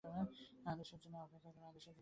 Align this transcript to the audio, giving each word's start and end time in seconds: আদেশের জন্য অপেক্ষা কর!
আদেশের 0.65 0.99
জন্য 1.03 1.15
অপেক্ষা 1.19 1.51
কর! 1.55 1.75